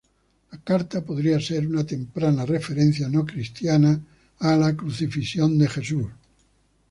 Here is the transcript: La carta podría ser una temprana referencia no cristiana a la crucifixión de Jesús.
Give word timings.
La 0.51 0.57
carta 0.57 1.05
podría 1.05 1.39
ser 1.39 1.67
una 1.67 1.83
temprana 1.85 2.43
referencia 2.43 3.07
no 3.07 3.23
cristiana 3.23 4.01
a 4.39 4.55
la 4.57 4.75
crucifixión 4.75 5.59
de 5.59 5.69
Jesús. 5.69 6.07